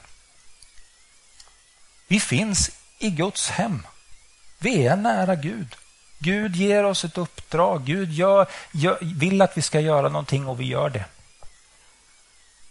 Vi 2.11 2.19
finns 2.19 2.71
i 2.99 3.09
Guds 3.09 3.49
hem. 3.49 3.87
Vi 4.59 4.87
är 4.87 4.95
nära 4.95 5.35
Gud. 5.35 5.75
Gud 6.19 6.55
ger 6.55 6.83
oss 6.83 7.05
ett 7.05 7.17
uppdrag. 7.17 7.85
Gud 7.85 8.11
gör, 8.11 8.47
gör, 8.71 8.97
vill 9.01 9.41
att 9.41 9.57
vi 9.57 9.61
ska 9.61 9.79
göra 9.79 10.09
någonting 10.09 10.47
och 10.47 10.59
vi 10.59 10.65
gör 10.65 10.89
det. 10.89 11.05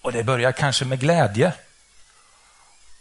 Och 0.03 0.13
det 0.13 0.25
börjar 0.25 0.53
kanske 0.53 0.85
med 0.85 1.01
glädje. 1.01 1.53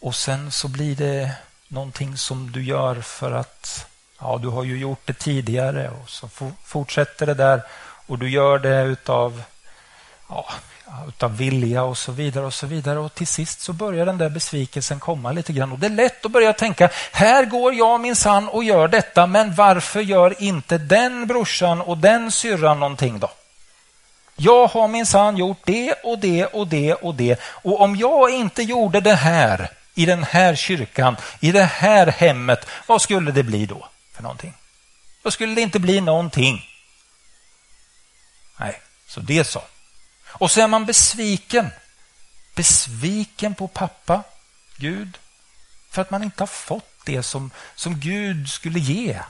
Och 0.00 0.14
sen 0.14 0.50
så 0.50 0.68
blir 0.68 0.96
det 0.96 1.32
någonting 1.68 2.16
som 2.16 2.52
du 2.52 2.64
gör 2.64 3.00
för 3.00 3.32
att 3.32 3.86
ja, 4.20 4.38
du 4.42 4.48
har 4.48 4.64
ju 4.64 4.78
gjort 4.78 5.06
det 5.06 5.18
tidigare 5.18 5.90
och 5.90 6.10
så 6.10 6.28
fortsätter 6.64 7.26
det 7.26 7.34
där 7.34 7.62
och 8.06 8.18
du 8.18 8.30
gör 8.30 8.58
det 8.58 8.82
utav 8.82 9.42
ja, 10.30 10.46
utav 11.08 11.36
vilja 11.36 11.82
och 11.82 11.98
så 11.98 12.12
vidare. 12.12 12.46
och 12.46 12.54
så 12.54 12.66
vidare. 12.66 12.98
Och 12.98 13.14
Till 13.14 13.26
sist 13.26 13.60
så 13.60 13.72
börjar 13.72 14.06
den 14.06 14.18
där 14.18 14.28
besvikelsen 14.28 15.00
komma 15.00 15.32
lite 15.32 15.52
grann. 15.52 15.72
Och 15.72 15.78
Det 15.78 15.86
är 15.86 15.90
lätt 15.90 16.24
att 16.24 16.32
börja 16.32 16.52
tänka, 16.52 16.90
här 17.12 17.44
går 17.44 17.74
jag 17.74 18.00
min 18.00 18.16
sann 18.16 18.48
och 18.48 18.64
gör 18.64 18.88
detta, 18.88 19.26
men 19.26 19.54
varför 19.54 20.00
gör 20.00 20.42
inte 20.42 20.78
den 20.78 21.26
brorsan 21.26 21.80
och 21.80 21.98
den 21.98 22.32
syrran 22.32 22.80
någonting 22.80 23.18
då? 23.18 23.30
Jag 24.36 24.66
har 24.66 24.88
min 24.88 25.06
sann 25.06 25.36
gjort 25.36 25.60
det 25.64 25.92
och 25.92 26.18
det 26.18 26.46
och 26.46 26.66
det 26.66 26.94
och 26.94 27.14
det. 27.14 27.40
Och 27.42 27.80
om 27.80 27.96
jag 27.96 28.30
inte 28.30 28.62
gjorde 28.62 29.00
det 29.00 29.14
här 29.14 29.70
i 29.94 30.06
den 30.06 30.24
här 30.24 30.54
kyrkan, 30.54 31.16
i 31.40 31.52
det 31.52 31.64
här 31.64 32.06
hemmet, 32.06 32.66
vad 32.86 33.02
skulle 33.02 33.32
det 33.32 33.42
bli 33.42 33.66
då 33.66 33.88
för 34.12 34.22
någonting? 34.22 34.54
Då 35.22 35.30
skulle 35.30 35.54
det 35.54 35.60
inte 35.60 35.78
bli 35.78 36.00
någonting. 36.00 36.66
Nej, 38.56 38.80
så 39.06 39.20
det 39.20 39.44
så. 39.44 39.62
Och 40.30 40.50
så 40.50 40.60
är 40.60 40.68
man 40.68 40.86
besviken. 40.86 41.70
Besviken 42.54 43.54
på 43.54 43.68
pappa, 43.68 44.22
Gud, 44.76 45.18
för 45.90 46.02
att 46.02 46.10
man 46.10 46.22
inte 46.22 46.42
har 46.42 46.46
fått 46.46 46.90
det 47.04 47.22
som, 47.22 47.50
som 47.74 48.00
Gud 48.00 48.48
skulle 48.48 48.78
ge. 48.78 49.20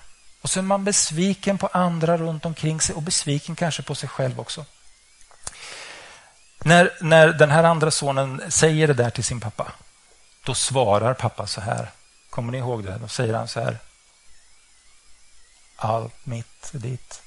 Och 0.41 0.51
så 0.51 0.59
är 0.59 0.63
man 0.63 0.85
besviken 0.85 1.59
på 1.59 1.67
andra 1.67 2.17
runt 2.17 2.45
omkring 2.45 2.81
sig 2.81 2.95
och 2.95 3.03
besviken 3.03 3.57
kanske 3.57 3.83
på 3.83 3.95
sig 3.95 4.09
själv 4.09 4.41
också. 4.41 4.65
När, 6.59 6.91
när 7.01 7.29
den 7.29 7.51
här 7.51 7.65
andra 7.65 7.91
sonen 7.91 8.51
säger 8.51 8.87
det 8.87 8.95
där 8.95 9.11
till 9.11 9.25
sin 9.25 9.41
pappa, 9.41 9.73
då 10.45 10.55
svarar 10.55 11.15
pappa 11.15 11.47
så 11.47 11.61
här. 11.61 11.91
Kommer 12.31 12.53
ni 12.53 12.59
ihåg 12.59 12.85
det? 12.85 12.99
Då 12.99 13.09
säger 13.09 13.35
han 13.35 13.49
så 13.49 13.61
här. 13.61 13.79
Allt 15.77 16.27
mitt 16.27 16.75
är 16.75 16.79
ditt. 16.79 17.23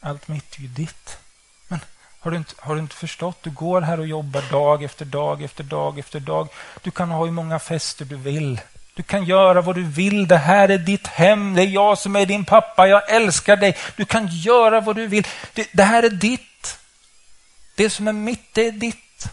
Allt 0.00 0.28
mitt 0.28 0.56
är 0.56 0.60
ju 0.60 0.68
ditt. 0.68 1.18
Har 2.20 2.30
du, 2.30 2.36
inte, 2.36 2.54
har 2.58 2.74
du 2.74 2.80
inte 2.80 2.96
förstått? 2.96 3.38
Du 3.42 3.50
går 3.50 3.80
här 3.80 4.00
och 4.00 4.06
jobbar 4.06 4.42
dag 4.50 4.82
efter 4.82 5.04
dag 5.04 5.42
efter 5.42 5.64
dag 5.64 5.98
efter 5.98 6.20
dag. 6.20 6.48
Du 6.82 6.90
kan 6.90 7.10
ha 7.10 7.24
hur 7.24 7.32
många 7.32 7.58
fester 7.58 8.04
du 8.04 8.16
vill. 8.16 8.60
Du 8.94 9.02
kan 9.02 9.24
göra 9.24 9.60
vad 9.60 9.74
du 9.74 9.84
vill. 9.84 10.28
Det 10.28 10.36
här 10.36 10.68
är 10.68 10.78
ditt 10.78 11.06
hem. 11.06 11.54
Det 11.54 11.62
är 11.62 11.66
jag 11.66 11.98
som 11.98 12.16
är 12.16 12.26
din 12.26 12.44
pappa. 12.44 12.88
Jag 12.88 13.10
älskar 13.10 13.56
dig. 13.56 13.76
Du 13.96 14.04
kan 14.04 14.28
göra 14.28 14.80
vad 14.80 14.96
du 14.96 15.06
vill. 15.06 15.26
Det, 15.54 15.68
det 15.72 15.82
här 15.82 16.02
är 16.02 16.10
ditt. 16.10 16.78
Det 17.74 17.90
som 17.90 18.08
är 18.08 18.12
mitt, 18.12 18.54
det 18.54 18.66
är 18.66 18.72
ditt. 18.72 19.28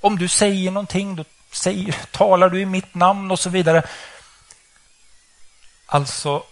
Om 0.00 0.18
du 0.18 0.28
säger 0.28 0.70
någonting, 0.70 1.16
då 1.16 1.24
säger, 1.52 1.96
talar 2.10 2.48
du 2.50 2.60
i 2.60 2.66
mitt 2.66 2.94
namn 2.94 3.30
och 3.30 3.38
så 3.38 3.50
vidare. 3.50 3.82
Alltså, 5.86 6.42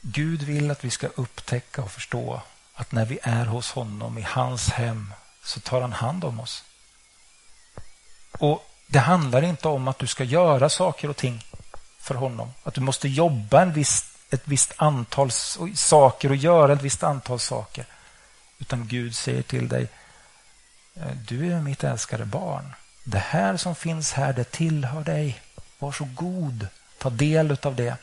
Gud 0.00 0.42
vill 0.42 0.70
att 0.70 0.84
vi 0.84 0.90
ska 0.90 1.06
upptäcka 1.06 1.82
och 1.82 1.90
förstå 1.90 2.42
att 2.74 2.92
när 2.92 3.04
vi 3.04 3.18
är 3.22 3.44
hos 3.44 3.72
honom 3.72 4.18
i 4.18 4.22
hans 4.22 4.68
hem 4.70 5.14
så 5.44 5.60
tar 5.60 5.80
han 5.80 5.92
hand 5.92 6.24
om 6.24 6.40
oss. 6.40 6.64
Och 8.38 8.66
Det 8.86 8.98
handlar 8.98 9.42
inte 9.42 9.68
om 9.68 9.88
att 9.88 9.98
du 9.98 10.06
ska 10.06 10.24
göra 10.24 10.68
saker 10.68 11.10
och 11.10 11.16
ting 11.16 11.44
för 11.98 12.14
honom. 12.14 12.52
Att 12.62 12.74
du 12.74 12.80
måste 12.80 13.08
jobba 13.08 13.62
en 13.62 13.72
viss, 13.72 14.04
ett 14.30 14.42
visst 14.44 14.72
antal 14.76 15.30
saker 15.74 16.30
och 16.30 16.36
göra 16.36 16.72
ett 16.72 16.82
visst 16.82 17.02
antal 17.02 17.40
saker. 17.40 17.84
Utan 18.58 18.86
Gud 18.88 19.14
säger 19.14 19.42
till 19.42 19.68
dig, 19.68 19.88
eh, 20.94 21.12
du 21.28 21.52
är 21.52 21.60
mitt 21.60 21.84
älskade 21.84 22.24
barn. 22.24 22.74
Det 23.04 23.18
här 23.18 23.56
som 23.56 23.74
finns 23.74 24.12
här, 24.12 24.32
det 24.32 24.44
tillhör 24.44 25.04
dig. 25.04 25.40
Varsågod, 25.78 26.66
ta 26.98 27.10
del 27.10 27.56
av 27.62 27.76
det. 27.76 27.96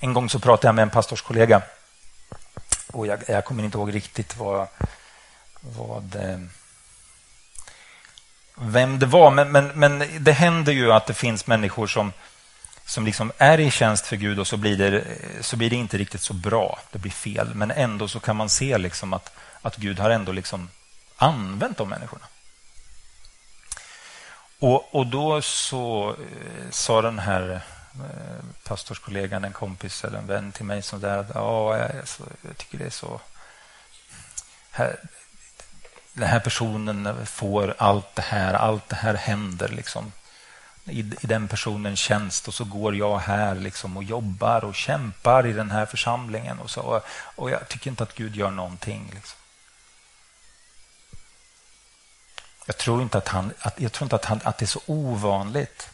En 0.00 0.12
gång 0.12 0.30
så 0.30 0.38
pratade 0.38 0.68
jag 0.68 0.74
med 0.74 0.82
en 0.82 0.90
pastorskollega 0.90 1.62
och 2.92 3.06
jag, 3.06 3.22
jag 3.28 3.44
kommer 3.44 3.64
inte 3.64 3.78
ihåg 3.78 3.94
riktigt 3.94 4.36
vad, 4.36 4.68
vad 5.60 6.14
eh, 6.14 6.38
vem 8.54 8.98
det 8.98 9.06
var, 9.06 9.30
men, 9.30 9.52
men, 9.52 9.66
men 9.66 10.04
det 10.20 10.32
händer 10.32 10.72
ju 10.72 10.92
att 10.92 11.06
det 11.06 11.14
finns 11.14 11.46
människor 11.46 11.86
som, 11.86 12.12
som 12.84 13.04
liksom 13.04 13.32
är 13.38 13.60
i 13.60 13.70
tjänst 13.70 14.06
för 14.06 14.16
Gud 14.16 14.38
och 14.38 14.46
så 14.46 14.56
blir, 14.56 14.76
det, 14.76 15.04
så 15.40 15.56
blir 15.56 15.70
det 15.70 15.76
inte 15.76 15.98
riktigt 15.98 16.20
så 16.20 16.34
bra. 16.34 16.78
Det 16.92 16.98
blir 16.98 17.12
fel, 17.12 17.54
men 17.54 17.70
ändå 17.70 18.08
så 18.08 18.20
kan 18.20 18.36
man 18.36 18.48
se 18.48 18.78
liksom 18.78 19.12
att, 19.12 19.32
att 19.62 19.76
Gud 19.76 19.98
har 19.98 20.10
ändå 20.10 20.32
liksom 20.32 20.70
använt 21.16 21.76
de 21.76 21.88
människorna. 21.88 22.24
Och, 24.58 24.94
och 24.94 25.06
då 25.06 25.42
så 25.42 26.10
eh, 26.10 26.70
sa 26.70 27.02
den 27.02 27.18
här 27.18 27.60
Eh, 27.94 28.44
pastorskollegan, 28.64 29.44
en 29.44 29.52
kompis 29.52 30.04
eller 30.04 30.18
en 30.18 30.26
vän 30.26 30.52
till 30.52 30.64
mig 30.64 30.82
som 30.82 31.00
där 31.00 31.26
ja, 31.34 31.76
jag, 31.76 32.08
så, 32.08 32.22
jag 32.48 32.56
tycker 32.56 32.78
det 32.78 32.86
är 32.86 32.90
så... 32.90 33.20
Här, 34.70 34.96
den 36.12 36.28
här 36.28 36.40
personen 36.40 37.26
får 37.26 37.74
allt 37.78 38.14
det 38.14 38.22
här, 38.22 38.54
allt 38.54 38.88
det 38.88 38.96
här 38.96 39.14
händer 39.14 39.68
liksom 39.68 40.12
i, 40.84 41.00
i 41.00 41.26
den 41.26 41.48
personens 41.48 41.98
tjänst 41.98 42.48
och 42.48 42.54
så 42.54 42.64
går 42.64 42.96
jag 42.96 43.18
här 43.18 43.54
liksom 43.54 43.96
och 43.96 44.04
jobbar 44.04 44.64
och 44.64 44.74
kämpar 44.74 45.46
i 45.46 45.52
den 45.52 45.70
här 45.70 45.86
församlingen 45.86 46.58
och 46.58 46.70
så 46.70 47.02
och 47.10 47.50
jag 47.50 47.68
tycker 47.68 47.90
inte 47.90 48.02
att 48.02 48.14
Gud 48.14 48.36
gör 48.36 48.50
någonting. 48.50 49.10
Liksom. 49.14 49.38
Jag 52.66 52.76
tror 52.76 53.02
inte 53.02 53.18
att, 53.18 53.28
han, 53.28 53.52
att, 53.60 53.80
jag 53.80 53.92
tror 53.92 54.06
inte 54.06 54.16
att, 54.16 54.24
han, 54.24 54.40
att 54.44 54.58
det 54.58 54.64
är 54.64 54.66
så 54.66 54.80
ovanligt 54.86 55.90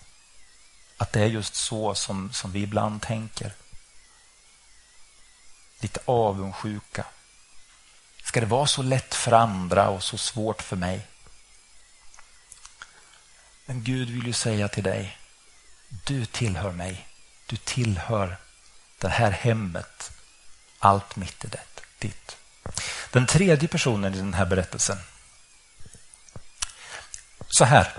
att 0.96 1.12
det 1.12 1.20
är 1.20 1.26
just 1.26 1.54
så 1.54 1.94
som, 1.94 2.32
som 2.32 2.52
vi 2.52 2.62
ibland 2.62 3.02
tänker. 3.02 3.52
Lite 5.80 6.00
avundsjuka. 6.04 7.04
Ska 8.22 8.40
det 8.40 8.46
vara 8.46 8.66
så 8.66 8.82
lätt 8.82 9.14
för 9.14 9.32
andra 9.32 9.88
och 9.88 10.02
så 10.02 10.18
svårt 10.18 10.62
för 10.62 10.76
mig? 10.76 11.06
Men 13.66 13.84
Gud 13.84 14.10
vill 14.10 14.26
ju 14.26 14.32
säga 14.32 14.68
till 14.68 14.84
dig, 14.84 15.18
du 15.88 16.26
tillhör 16.26 16.72
mig. 16.72 17.08
Du 17.46 17.56
tillhör 17.56 18.36
det 18.98 19.08
här 19.08 19.30
hemmet. 19.30 20.12
Allt 20.78 21.16
mitt 21.16 21.44
är 21.44 21.48
det, 21.48 21.64
ditt. 21.98 22.36
Den 23.10 23.26
tredje 23.26 23.68
personen 23.68 24.14
i 24.14 24.16
den 24.16 24.34
här 24.34 24.46
berättelsen. 24.46 24.98
Så 27.48 27.64
här. 27.64 27.92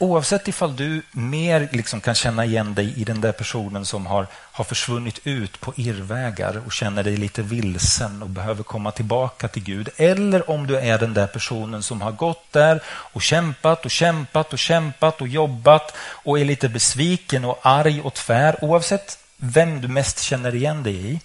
Oavsett 0.00 0.48
ifall 0.48 0.76
du 0.76 1.02
mer 1.12 1.68
liksom 1.72 2.00
kan 2.00 2.14
känna 2.14 2.44
igen 2.44 2.74
dig 2.74 3.00
i 3.00 3.04
den 3.04 3.20
där 3.20 3.32
personen 3.32 3.86
som 3.86 4.06
har, 4.06 4.26
har 4.32 4.64
försvunnit 4.64 5.20
ut 5.24 5.60
på 5.60 5.72
irrvägar 5.76 6.62
och 6.66 6.72
känner 6.72 7.02
dig 7.02 7.16
lite 7.16 7.42
vilsen 7.42 8.22
och 8.22 8.30
behöver 8.30 8.62
komma 8.62 8.90
tillbaka 8.90 9.48
till 9.48 9.62
Gud. 9.62 9.88
Eller 9.96 10.50
om 10.50 10.66
du 10.66 10.76
är 10.76 10.98
den 10.98 11.14
där 11.14 11.26
personen 11.26 11.82
som 11.82 12.00
har 12.00 12.12
gått 12.12 12.52
där 12.52 12.82
och 12.86 13.22
kämpat 13.22 13.84
och 13.84 13.90
kämpat 13.90 14.52
och 14.52 14.58
kämpat 14.58 15.20
och 15.20 15.28
jobbat 15.28 15.96
och 15.98 16.38
är 16.38 16.44
lite 16.44 16.68
besviken 16.68 17.44
och 17.44 17.58
arg 17.62 18.00
och 18.00 18.14
tvär. 18.14 18.64
Oavsett 18.64 19.18
vem 19.36 19.80
du 19.80 19.88
mest 19.88 20.20
känner 20.20 20.54
igen 20.54 20.82
dig 20.82 21.12
i 21.12 21.20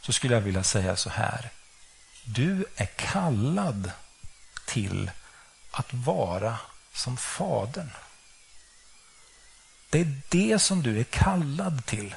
så 0.00 0.12
skulle 0.12 0.34
jag 0.34 0.40
vilja 0.40 0.62
säga 0.62 0.96
så 0.96 1.10
här. 1.10 1.50
Du 2.24 2.64
är 2.76 2.86
kallad 2.86 3.90
till 4.66 5.10
att 5.70 5.94
vara 5.94 6.56
som 6.94 7.16
Fadern. 7.16 7.90
Det 9.90 10.00
är 10.00 10.20
det 10.28 10.58
som 10.58 10.82
du 10.82 11.00
är 11.00 11.04
kallad 11.04 11.86
till. 11.86 12.14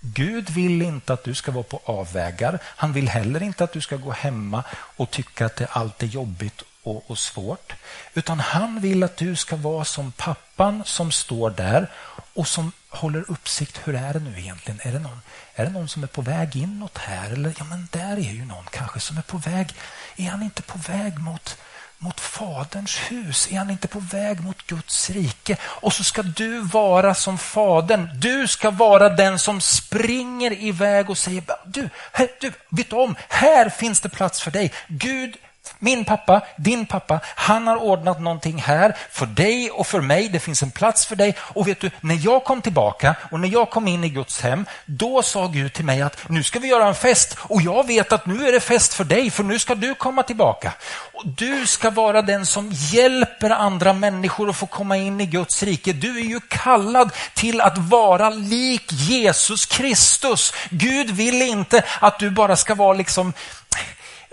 Gud 0.00 0.50
vill 0.50 0.82
inte 0.82 1.12
att 1.12 1.24
du 1.24 1.34
ska 1.34 1.52
vara 1.52 1.64
på 1.64 1.80
avvägar. 1.84 2.58
Han 2.64 2.92
vill 2.92 3.08
heller 3.08 3.42
inte 3.42 3.64
att 3.64 3.72
du 3.72 3.80
ska 3.80 3.96
gå 3.96 4.12
hemma 4.12 4.64
och 4.70 5.10
tycka 5.10 5.46
att 5.46 5.56
det 5.56 5.66
allt 5.66 6.02
är 6.02 6.06
jobbigt 6.06 6.62
och, 6.82 7.10
och, 7.10 7.18
svårt. 7.18 7.72
Utan 8.14 8.40
han 8.40 8.80
vill 8.80 9.02
att 9.02 9.16
du 9.16 9.36
ska 9.36 9.56
vara 9.56 9.84
som 9.84 10.12
pappan 10.12 10.82
som 10.84 11.12
står 11.12 11.50
där 11.50 11.90
och 12.34 12.48
som 12.48 12.72
håller 12.88 13.30
uppsikt. 13.30 13.80
Hur 13.84 13.94
är 13.94 14.12
det 14.12 14.20
nu 14.20 14.38
egentligen? 14.38 14.80
Är 14.82 14.92
det 14.92 14.98
någon, 14.98 15.20
är 15.54 15.64
det 15.64 15.70
någon 15.70 15.88
som 15.88 16.02
är 16.02 16.06
på 16.06 16.22
väg 16.22 16.56
inåt 16.56 16.98
här? 16.98 17.30
Eller 17.30 17.54
ja, 17.58 17.64
men 17.64 17.88
där 17.90 18.16
är 18.16 18.32
ju 18.32 18.44
någon 18.44 18.66
kanske 18.70 19.00
som 19.00 19.18
är 19.18 19.22
på 19.22 19.38
väg. 19.38 19.74
Är 20.16 20.30
han 20.30 20.42
inte 20.42 20.62
på 20.62 20.78
väg 20.78 21.18
mot 21.18 21.58
mot 21.98 22.20
Faderns 22.20 22.96
hus? 22.96 23.48
Är 23.50 23.58
han 23.58 23.70
inte 23.70 23.88
på 23.88 24.00
väg 24.00 24.40
mot 24.40 24.66
Guds 24.66 25.10
rike? 25.10 25.56
Och 25.62 25.92
så 25.92 26.04
ska 26.04 26.22
du 26.22 26.60
vara 26.60 27.14
som 27.14 27.38
Fadern. 27.38 28.08
Du 28.14 28.48
ska 28.48 28.70
vara 28.70 29.08
den 29.08 29.38
som 29.38 29.60
springer 29.60 30.52
iväg 30.52 31.10
och 31.10 31.18
säger, 31.18 31.42
du, 31.64 31.88
här, 32.12 32.28
du 32.40 32.52
vet 32.70 32.92
om, 32.92 33.16
här 33.28 33.68
finns 33.68 34.00
det 34.00 34.08
plats 34.08 34.40
för 34.40 34.50
dig. 34.50 34.72
Gud 34.88 35.36
min 35.78 36.04
pappa, 36.04 36.40
din 36.56 36.86
pappa, 36.86 37.20
han 37.24 37.66
har 37.66 37.76
ordnat 37.76 38.20
någonting 38.20 38.58
här 38.58 38.96
för 39.10 39.26
dig 39.26 39.70
och 39.70 39.86
för 39.86 40.00
mig. 40.00 40.28
Det 40.28 40.40
finns 40.40 40.62
en 40.62 40.70
plats 40.70 41.06
för 41.06 41.16
dig. 41.16 41.34
Och 41.38 41.68
vet 41.68 41.80
du, 41.80 41.90
när 42.00 42.18
jag 42.24 42.44
kom 42.44 42.62
tillbaka 42.62 43.14
och 43.30 43.40
när 43.40 43.48
jag 43.48 43.70
kom 43.70 43.88
in 43.88 44.04
i 44.04 44.08
Guds 44.08 44.40
hem, 44.40 44.66
då 44.86 45.22
sa 45.22 45.46
Gud 45.46 45.72
till 45.72 45.84
mig 45.84 46.02
att 46.02 46.28
nu 46.28 46.42
ska 46.42 46.58
vi 46.58 46.68
göra 46.68 46.88
en 46.88 46.94
fest. 46.94 47.36
Och 47.38 47.62
jag 47.62 47.86
vet 47.86 48.12
att 48.12 48.26
nu 48.26 48.48
är 48.48 48.52
det 48.52 48.60
fest 48.60 48.94
för 48.94 49.04
dig, 49.04 49.30
för 49.30 49.42
nu 49.44 49.58
ska 49.58 49.74
du 49.74 49.94
komma 49.94 50.22
tillbaka. 50.22 50.72
Och 51.12 51.26
du 51.26 51.66
ska 51.66 51.90
vara 51.90 52.22
den 52.22 52.46
som 52.46 52.70
hjälper 52.72 53.50
andra 53.50 53.92
människor 53.92 54.50
att 54.50 54.56
få 54.56 54.66
komma 54.66 54.96
in 54.96 55.20
i 55.20 55.26
Guds 55.26 55.62
rike. 55.62 55.92
Du 55.92 56.18
är 56.18 56.24
ju 56.24 56.40
kallad 56.48 57.10
till 57.34 57.60
att 57.60 57.78
vara 57.78 58.30
lik 58.30 58.92
Jesus 58.92 59.66
Kristus. 59.66 60.52
Gud 60.70 61.10
vill 61.10 61.42
inte 61.42 61.82
att 62.00 62.18
du 62.18 62.30
bara 62.30 62.56
ska 62.56 62.74
vara 62.74 62.92
liksom 62.92 63.32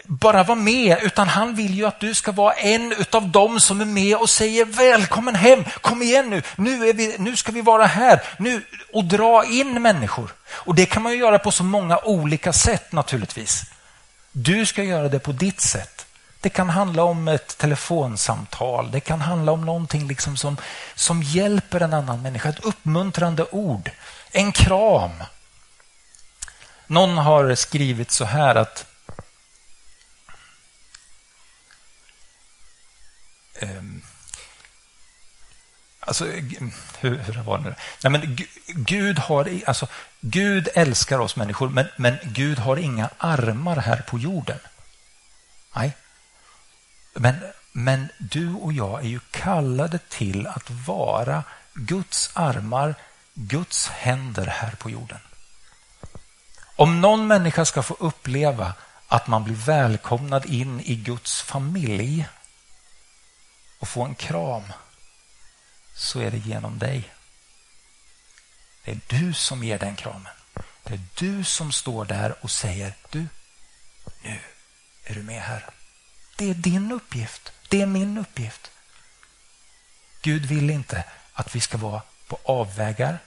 bara 0.06 0.44
vara 0.44 0.56
med, 0.56 0.98
utan 1.02 1.28
han 1.28 1.56
vill 1.56 1.74
ju 1.74 1.86
att 1.86 2.00
du 2.00 2.14
ska 2.14 2.32
vara 2.32 2.54
en 2.54 2.96
av 3.12 3.30
dem 3.30 3.60
som 3.60 3.82
är 3.82 3.86
med 3.86 4.18
och 4.18 4.30
säger 4.30 4.66
välkommen 4.66 5.36
hem, 5.36 5.64
kom 5.82 6.02
igen 6.02 6.30
nu, 6.30 6.42
nu, 6.56 6.90
är 6.90 6.94
vi, 6.94 7.16
nu 7.20 7.36
ska 7.36 7.52
vi 7.52 7.62
vara 7.62 7.86
här 7.86 8.24
nu, 8.38 8.62
och 8.94 9.06
dra 9.06 9.46
in 9.46 9.82
människor. 9.82 10.34
Och 10.50 10.76
det 10.76 10.86
kan 10.86 11.04
man 11.04 11.12
ju 11.12 11.18
göra 11.18 11.40
på 11.40 11.52
så 11.52 11.64
många 11.64 12.00
olika 12.04 12.54
sätt 12.54 12.92
naturligtvis. 12.92 13.64
Du 14.32 14.66
ska 14.66 14.84
göra 14.84 15.10
det 15.10 15.20
på 15.20 15.32
ditt 15.32 15.62
sätt. 15.62 16.06
Det 16.40 16.50
kan 16.50 16.70
handla 16.70 17.04
om 17.04 17.28
ett 17.28 17.58
telefonsamtal, 17.58 18.92
det 18.92 19.00
kan 19.00 19.22
handla 19.22 19.52
om 19.52 19.66
någonting 19.66 20.08
liksom 20.08 20.38
som, 20.38 20.58
som 20.96 21.24
hjälper 21.24 21.80
en 21.80 21.94
annan 21.94 22.22
människa, 22.22 22.50
ett 22.50 22.66
uppmuntrande 22.66 23.46
ord, 23.52 23.92
en 24.32 24.52
kram. 24.52 25.12
Någon 26.88 27.18
har 27.18 27.56
skrivit 27.56 28.12
så 28.12 28.26
här 28.26 28.56
att 28.56 28.86
Ehm, 33.60 34.02
alltså, 36.00 36.26
hur, 37.00 37.18
hur 37.18 37.44
var 37.44 37.58
det 37.58 37.64
nu? 37.64 37.76
Nej, 38.04 38.12
men 38.12 38.38
Gud, 38.68 39.20
har, 39.20 39.60
alltså, 39.66 39.88
Gud 40.22 40.70
älskar 40.74 41.20
oss 41.20 41.36
människor, 41.36 41.70
men, 41.70 41.88
men 41.96 42.18
Gud 42.24 42.60
har 42.60 42.78
inga 42.78 43.10
armar 43.18 43.76
här 43.76 44.02
på 44.02 44.20
jorden. 44.20 44.60
Nej. 45.76 45.98
Men, 47.14 47.36
men 47.72 48.10
du 48.18 48.54
och 48.54 48.74
jag 48.74 49.00
är 49.00 49.08
ju 49.08 49.20
kallade 49.32 49.98
till 49.98 50.48
att 50.48 50.70
vara 50.70 51.44
Guds 51.74 52.32
armar, 52.34 52.96
Guds 53.34 53.88
händer 53.88 54.46
här 54.46 54.72
på 54.72 54.90
jorden. 54.90 55.20
Om 56.76 57.02
någon 57.02 57.28
människa 57.28 57.66
ska 57.66 57.84
få 57.84 57.96
uppleva 58.00 58.74
att 59.08 59.28
man 59.28 59.44
blir 59.44 59.56
välkomnad 59.56 60.46
in 60.46 60.82
i 60.82 60.96
Guds 60.96 61.42
familj 61.42 62.28
och 63.84 63.90
få 63.90 64.04
en 64.04 64.16
kram 64.16 64.64
så 65.96 66.20
är 66.20 66.32
det 66.32 66.38
genom 66.38 66.80
dig. 66.80 67.14
Det 68.84 68.92
är 68.92 69.00
du 69.08 69.34
som 69.34 69.64
ger 69.64 69.80
den 69.80 69.96
kramen. 69.96 70.34
Det 70.84 70.94
är 70.94 71.02
du 71.16 71.44
som 71.44 71.72
står 71.72 72.06
där 72.06 72.36
och 72.42 72.52
säger 72.52 72.94
du, 73.10 73.28
nu 74.22 74.40
är 75.04 75.14
du 75.14 75.24
med 75.24 75.42
här. 75.42 75.66
Det 76.36 76.50
är 76.50 76.54
din 76.54 76.92
uppgift. 76.92 77.52
Det 77.70 77.82
är 77.82 77.86
min 77.86 78.18
uppgift. 78.18 78.72
Gud 80.22 80.46
vill 80.46 80.70
inte 80.70 81.04
att 81.34 81.56
vi 81.56 81.60
ska 81.60 81.78
vara 81.78 82.02
på 82.28 82.40
avvägar. 82.44 83.20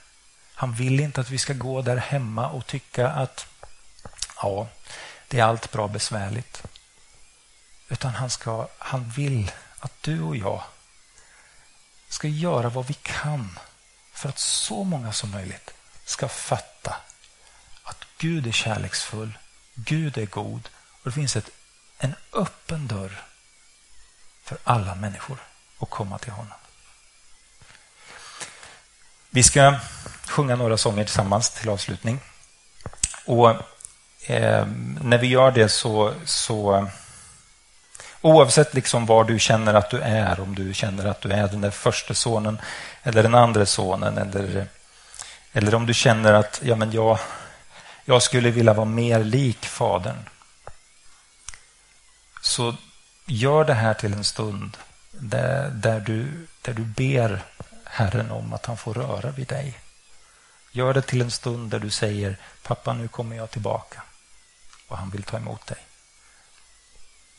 Han 0.53 0.73
vill 0.73 0.99
inte 0.99 1.21
att 1.21 1.29
vi 1.29 1.37
ska 1.37 1.53
gå 1.53 1.81
där 1.81 1.97
hemma 1.97 2.49
och 2.49 2.67
tycka 2.67 3.07
att 3.07 3.47
ja, 4.41 4.67
det 5.27 5.39
är 5.39 5.43
allt 5.43 5.71
bra 5.71 5.87
besvärligt. 5.87 6.63
Utan 7.89 8.11
han, 8.11 8.29
ska, 8.29 8.67
han 8.77 9.09
vill 9.09 9.51
att 9.79 9.93
du 10.01 10.21
och 10.21 10.35
jag 10.35 10.63
ska 12.09 12.27
göra 12.27 12.69
vad 12.69 12.87
vi 12.87 12.93
kan 12.93 13.59
för 14.11 14.29
att 14.29 14.39
så 14.39 14.83
många 14.83 15.13
som 15.13 15.31
möjligt 15.31 15.73
ska 16.05 16.27
fatta 16.27 16.95
att 17.83 18.05
Gud 18.17 18.47
är 18.47 18.51
kärleksfull, 18.51 19.37
Gud 19.75 20.17
är 20.17 20.25
god 20.25 20.69
och 20.91 21.03
det 21.03 21.11
finns 21.11 21.35
ett, 21.35 21.49
en 21.97 22.15
öppen 22.33 22.87
dörr 22.87 23.23
för 24.43 24.57
alla 24.63 24.95
människor 24.95 25.37
att 25.79 25.89
komma 25.89 26.17
till 26.17 26.31
honom. 26.31 26.57
Vi 29.29 29.43
ska 29.43 29.79
sjunga 30.27 30.55
några 30.55 30.77
sånger 30.77 31.03
tillsammans 31.03 31.49
till 31.49 31.69
avslutning. 31.69 32.19
Och 33.25 33.49
eh, 34.29 34.67
När 35.01 35.17
vi 35.17 35.27
gör 35.27 35.51
det 35.51 35.69
så, 35.69 36.13
så 36.25 36.87
Oavsett 38.27 38.73
liksom 38.73 39.05
var 39.05 39.23
du 39.23 39.39
känner 39.39 39.73
att 39.73 39.89
du 39.89 39.99
är, 40.01 40.39
om 40.39 40.55
du 40.55 40.73
känner 40.73 41.05
att 41.05 41.21
du 41.21 41.31
är 41.31 41.47
den 41.47 41.61
där 41.61 41.71
första 41.71 42.13
sonen 42.13 42.61
eller 43.03 43.23
den 43.23 43.35
andra 43.35 43.65
sonen 43.65 44.17
eller, 44.17 44.67
eller 45.53 45.75
om 45.75 45.85
du 45.85 45.93
känner 45.93 46.33
att 46.33 46.61
ja, 46.63 46.75
men 46.75 46.91
jag, 46.91 47.19
jag 48.05 48.23
skulle 48.23 48.51
vilja 48.51 48.73
vara 48.73 48.85
mer 48.85 49.23
lik 49.23 49.65
Fadern. 49.65 50.29
Så 52.41 52.75
gör 53.25 53.63
det 53.63 53.73
här 53.73 53.93
till 53.93 54.13
en 54.13 54.23
stund 54.23 54.77
där, 55.11 55.69
där, 55.69 55.99
du, 55.99 56.47
där 56.61 56.73
du 56.73 56.83
ber 56.83 57.41
Herren 57.83 58.31
om 58.31 58.53
att 58.53 58.65
han 58.65 58.77
får 58.77 58.93
röra 58.93 59.31
vid 59.31 59.47
dig. 59.47 59.79
Gör 60.71 60.93
det 60.93 61.01
till 61.01 61.21
en 61.21 61.31
stund 61.31 61.71
där 61.71 61.79
du 61.79 61.89
säger 61.89 62.37
pappa 62.63 62.93
nu 62.93 63.07
kommer 63.07 63.35
jag 63.35 63.51
tillbaka 63.51 64.01
och 64.87 64.97
han 64.97 65.09
vill 65.09 65.23
ta 65.23 65.37
emot 65.37 65.67
dig. 65.67 65.77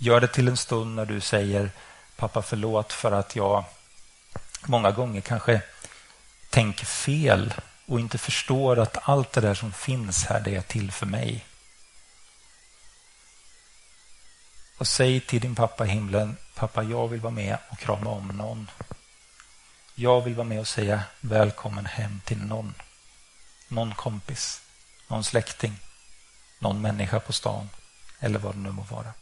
Gör 0.01 0.21
det 0.21 0.29
till 0.29 0.49
en 0.49 0.57
stund 0.57 0.95
när 0.95 1.07
du 1.07 1.21
säger 1.21 1.71
pappa 2.17 2.43
förlåt 2.43 2.93
för 2.93 3.13
att 3.13 3.37
jag 3.37 3.65
många 4.67 4.91
gånger 4.91 5.21
kanske 5.21 5.61
tänker 6.51 6.87
fel 6.87 7.55
och 7.87 8.01
inte 8.01 8.19
förstår 8.19 8.79
att 8.79 9.09
allt 9.09 9.33
det 9.33 9.41
där 9.41 9.55
som 9.55 9.73
finns 9.73 10.25
här, 10.25 10.41
det 10.41 10.55
är 10.55 10.61
till 10.61 10.93
för 10.93 11.07
mig. 11.07 11.45
Och 14.79 14.87
säg 14.87 15.21
till 15.21 15.41
din 15.41 15.55
pappa 15.55 15.87
i 15.87 15.89
himlen, 15.89 16.37
pappa 16.55 16.83
jag 16.83 17.09
vill 17.09 17.21
vara 17.21 17.35
med 17.35 17.59
och 17.69 17.79
krama 17.79 18.11
om 18.11 18.29
någon. 18.29 18.71
Jag 19.95 20.21
vill 20.21 20.35
vara 20.35 20.49
med 20.49 20.61
och 20.61 20.69
säga 20.69 21.03
välkommen 21.21 21.87
hem 21.87 22.21
till 22.25 22.39
någon. 22.39 22.75
Någon 23.69 23.95
kompis, 23.95 24.63
någon 25.09 25.25
släkting, 25.25 25.77
någon 26.59 26.81
människa 26.81 27.21
på 27.21 27.33
stan 27.33 27.69
eller 28.21 28.39
vad 28.39 28.55
det 28.55 28.59
nu 28.59 28.71
må 28.71 28.83
vara. 28.83 29.13